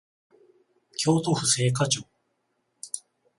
[0.97, 2.07] 京都府精華町